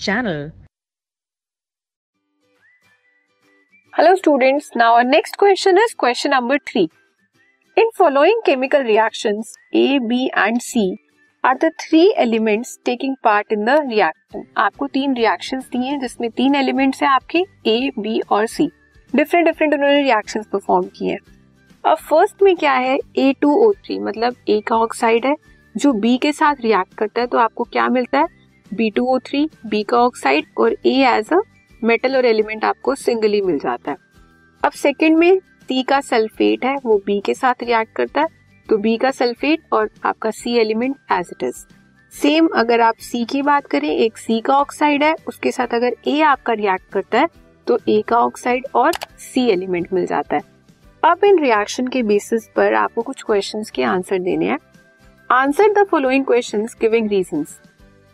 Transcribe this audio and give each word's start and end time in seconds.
channel. 0.00 0.52
Hello 3.92 4.14
students, 4.14 4.70
now 4.74 4.94
our 4.94 5.04
next 5.04 5.36
question 5.36 5.76
is 5.78 5.94
question 5.94 6.30
number 6.30 6.58
3. 6.72 6.88
In 7.76 7.90
following 7.94 8.40
chemical 8.46 8.80
reactions 8.80 9.52
A, 9.74 9.98
B 9.98 10.30
and 10.34 10.62
C 10.62 10.96
are 11.44 11.56
the 11.58 11.70
three 11.80 12.14
elements 12.16 12.78
taking 12.84 13.16
part 13.22 13.46
in 13.50 13.64
the 13.64 13.76
reaction. 13.90 14.46
आपको 14.56 14.86
तीन 14.86 15.14
reactions 15.14 15.70
दी 15.72 15.86
हैं 15.86 15.98
जिसमें 16.00 16.30
तीन 16.30 16.54
elements 16.62 17.02
हैं 17.02 17.08
आपके 17.10 17.44
A, 17.66 17.78
B 17.98 18.20
और 18.30 18.46
C. 18.46 18.68
Different 19.14 19.46
different 19.46 19.72
उन्होंने 19.74 20.02
reactions 20.02 20.46
perform 20.46 20.86
किए 20.96 21.10
हैं 21.10 21.18
अब 21.84 21.96
फ़र्स्ट 22.08 22.42
में 22.42 22.54
क्या 22.56 22.72
है 22.72 22.98
A2O3 23.18 23.98
मतलब 24.00 24.36
A 24.50 24.60
का 24.66 24.76
ऑक्साइड 24.76 25.26
है 25.26 25.34
जो 25.74 25.92
B 26.02 26.18
के 26.22 26.32
साथ 26.32 26.60
रिएक्ट 26.64 26.94
करता 26.98 27.20
है 27.20 27.26
तो 27.26 27.38
आपको 27.38 27.64
क्या 27.64 27.88
मिलता 27.88 28.18
है 28.18 28.39
B2O3 28.72 29.46
B 29.72 29.84
का 29.84 29.98
ऑक्साइड 29.98 30.44
और 30.58 30.76
A 30.86 30.96
एज 31.06 31.32
अ 31.32 31.40
मेटल 31.82 32.16
और 32.16 32.26
एलिमेंट 32.26 32.64
आपको 32.64 32.94
सिंगली 32.94 33.40
मिल 33.40 33.58
जाता 33.58 33.90
है। 33.90 33.96
अब 34.62 34.72
सेकेंड 34.72 35.16
में 35.18 35.40
C 35.70 35.84
का 35.88 36.00
सल्फेट 36.00 36.64
है, 36.64 36.76
वो 36.76 37.00
B 37.08 37.20
के 37.24 37.34
साथ 37.34 37.62
रिएक्ट 37.62 37.94
करता 37.96 38.20
है। 38.20 38.26
तो 38.68 38.76
B 38.78 38.98
का 39.00 39.10
सल्फेट 39.10 39.60
और 39.72 39.90
आपका 40.04 40.30
C 40.30 40.56
element 40.58 40.96
as 41.12 41.30
it 41.32 41.42
is 41.42 41.64
same 42.12 42.48
अगर 42.56 42.80
आप 42.80 42.94
C 43.06 43.24
की 43.30 43.42
बात 43.42 43.66
करें, 43.66 43.88
एक 43.88 44.18
C 44.20 44.40
का 44.42 44.56
ऑक्साइड 44.56 45.02
है, 45.02 45.14
उसके 45.28 45.52
साथ 45.52 45.74
अगर 45.74 45.96
A 46.08 46.22
आपका 46.22 46.52
रिएक्ट 46.52 46.92
करता 46.92 47.18
है 47.18 47.28
तो 47.66 47.78
A 47.78 48.02
का 48.08 48.18
ऑक्साइड 48.18 48.66
और 48.74 48.92
C 49.26 49.48
एलिमेंट 49.48 49.92
मिल 49.92 50.06
जाता 50.06 50.36
है। 50.36 50.42
अब 51.02 51.24
इन 51.24 51.38
रिएक्शन 51.38 51.86
के 51.88 52.02
बेसिस 52.02 52.48
पर 52.56 52.74
आपको 52.74 53.02
कुछ 53.02 53.22
क्वेश्चंस 53.22 53.70
के 53.70 53.82
आंसर 53.84 54.18
देने 54.18 54.46
हैं। 54.46 54.58
Answer 55.30 55.72
the 55.72 55.86
following 55.86 56.24
questions 56.24 56.76
giving 56.80 57.08
reasons 57.08 57.58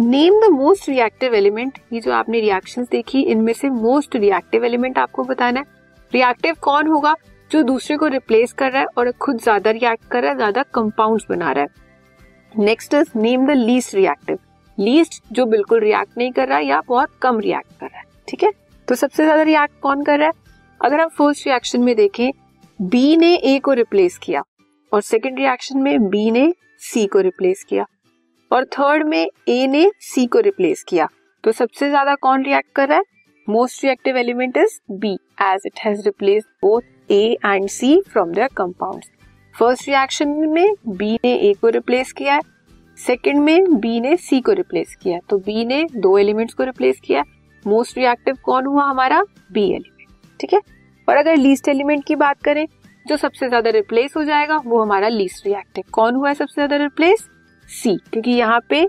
name 0.00 0.34
the 0.40 0.48
most 0.50 0.88
reactive 0.88 1.34
element 1.34 1.78
ये 1.92 2.00
जो 2.00 2.12
आपने 2.12 2.40
रिएक्शंस 2.40 2.88
देखी, 2.90 3.20
इनमें 3.22 3.52
से 3.52 3.68
मोस्ट 3.70 4.14
रिएक्टिव 4.16 4.64
एलिमेंट 4.64 4.98
आपको 4.98 5.24
बताना 5.24 5.60
है। 5.60 5.66
रिएक्टिव 6.12 6.54
कौन 6.62 6.86
होगा? 6.86 7.14
जो 7.50 7.62
दूसरे 7.62 7.96
को 7.96 8.06
रिप्लेस 8.06 8.52
कर 8.52 8.72
रहा 8.72 8.80
है 8.80 8.86
और 8.98 9.10
खुद 9.12 9.40
ज़्यादा 9.40 9.70
रिएक्ट 9.70 10.08
कर 10.10 10.22
रहा 10.22 10.30
है, 10.30 10.36
ज़्यादा 10.36 10.62
कंपाउंड्स 10.74 11.26
बना 11.30 11.50
रहा 11.52 11.64
है। 11.64 12.64
Next 12.64 12.94
is 12.94 13.10
name 13.16 13.46
the 13.46 13.56
least 13.56 13.94
reactive 13.94 14.38
least 14.78 15.22
जो 15.32 15.46
बिल्कुल 15.46 15.80
रिएक्ट 15.80 16.18
नहीं 16.18 16.32
कर 16.32 16.48
रहा 16.48 16.58
है 16.58 16.66
या 16.66 16.80
बहुत 16.88 17.10
कम 17.22 17.40
रिएक्ट 17.40 17.78
कर 17.80 17.86
रहा 17.86 17.98
है, 17.98 18.04
ठीक 18.28 18.44
है? 18.44 18.52
तो 18.88 18.94
सबसे 18.94 19.22
ज़्यादा 19.24 19.42
रिएक्ट 19.42 19.80
कौन 19.82 20.04
कर 20.04 20.18
रहा 20.18 20.28
है? 20.28 20.32
अगर 20.80 21.00
हम 21.00 21.08
फ़र्स्ट 21.10 21.46
रिएक्शन 21.46 21.80
में 21.80 21.94
देखें 21.96 22.30
बी 22.78 23.16
ने 23.16 23.34
ए 23.36 23.58
को 23.58 23.72
रिप्लेस 23.74 24.18
किया 24.18 24.42
और 24.92 25.00
सेकेंड 25.02 25.38
रिएक्शन 25.38 25.78
में 25.78 26.08
बी 26.10 26.30
ने 26.30 26.52
सी 26.82 27.06
को 27.06 27.20
रिप्लेस 27.20 27.64
किया। 27.68 27.84
और 28.50 28.64
थर्ड 28.72 29.06
में 29.08 29.26
ए 29.48 29.66
ने 29.66 29.90
सी 30.02 30.26
को 30.26 30.40
रिप्लेस 30.40 30.84
किया। 30.88 31.08
तो 31.44 31.52
सबसे 31.52 31.88
ज़्यादा 31.88 32.14
कौन 32.16 32.44
रिएक्ट 32.44 32.74
कर 32.76 32.88
रहा 32.88 32.98
है? 32.98 33.04
Most 33.48 33.84
reactive 33.84 34.16
element 34.16 34.56
is 34.56 34.78
B 34.92 35.12
as 35.42 35.62
it 35.66 35.80
has 35.84 36.04
replace 36.04 36.44
both 36.62 37.10
A 37.10 37.36
and 37.44 37.68
C 37.70 38.00
from 38.12 38.32
their 38.32 38.48
compound 38.56 39.04
first 39.54 39.88
reaction 39.88 40.28
में 40.48 40.74
बी 40.88 41.12
ने 41.24 41.34
ए 41.40 41.52
को 41.60 41.68
रिप्लेस 41.68 42.12
किया 42.12 42.34
है। 42.34 42.40
सेकेंड 42.98 43.40
में 43.40 43.80
बी 43.80 44.00
ने 44.00 44.16
सी 44.18 44.40
को 44.40 44.52
रिप्लेस 44.52 44.94
किया 45.02 45.18
तो 45.30 45.38
बी 45.38 45.64
ने 45.64 45.84
दो 45.96 46.16
एलिमेंट्स 46.18 46.54
को 46.54 46.64
रिप्लेस 46.64 47.00
किया 47.04 47.24
मोस्ट 47.64 47.98
रिएक्टिव 47.98 48.36
कौन 48.44 48.66
हुआ 48.66 48.84
हमारा? 48.84 49.22
बी 49.52 49.64
एलिमेंट 49.64 50.08
ठीक 50.40 50.52
है? 50.54 50.60
और 51.08 51.16
अगर 51.16 51.36
लीस्ट 51.36 51.68
एलिमेंट 51.68 52.04
की 52.06 52.14
बात 52.16 52.42
करें, 52.42 52.66
जो 53.06 53.16
सबसे 53.16 53.48
ज़्यादा 53.48 53.70
रिप्लेस 53.70 54.12
हो 54.16 54.24
जाएगा, 54.24 54.56
वो 54.56 54.82
हमारा 54.82 55.08
लीस्ट 55.08 55.46
रिएक्टिव 55.46 55.84
कौन 55.92 56.14
हुआ 56.14 56.28
है 56.28 56.34
सबसे 56.34 56.54
ज़्यादा 56.54 56.76
रिप्लेस 56.76 57.28
सी 57.70 57.96
क्योंकि 58.12 58.30
यहाँ 58.30 58.60
पे 58.68 58.80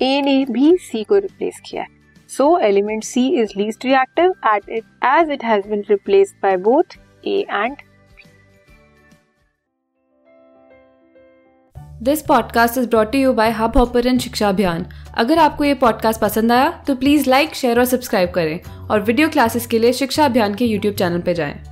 ए 0.00 0.20
ने 0.22 0.44
भी 0.44 0.76
सी 0.76 1.04
को 1.04 1.18
रिप्लेस 1.18 1.60
किया 1.64 1.82
है. 1.82 1.88
So 2.30 2.58
element 2.58 3.04
C 3.04 3.28
is 3.40 3.52
least 3.56 3.84
reactive 3.84 4.34
at 4.46 4.68
it 4.68 4.84
as 5.04 5.30
it 5.30 5.44
has 5.44 5.68
been 5.68 5.84
replaced 5.90 6.36
by 6.42 6.56
both 6.56 6.96
A 7.26 7.38
and 7.50 7.76
this 12.02 12.22
podcast 12.22 12.78
is 12.78 12.88
brought 12.88 13.14
you 13.14 13.32
by 13.32 13.50
Hub 13.50 13.76
Hopper 13.76 14.18
Shiksha 14.18 14.48
Abhiyan 14.48 14.86
अगर 15.14 15.38
आपको 15.38 15.64
ये 15.64 15.74
पॉडकास्ट 15.74 16.20
पसंद 16.20 16.52
आया 16.52 16.70
तो 16.86 16.94
प्लीज़ 16.94 17.28
लाइक 17.30 17.54
शेयर 17.54 17.78
और 17.78 17.84
subscribe 17.84 18.30
करें 18.30 18.88
और 18.88 19.00
video 19.00 19.28
classes 19.28 19.66
के 19.66 19.78
लिए 19.78 19.92
शिक्षा 19.92 20.24
अभियान 20.24 20.54
के 20.54 20.64
यूट्यूब 20.64 20.94
चैनल 20.94 21.20
पर 21.20 21.32
जाएँ। 21.32 21.71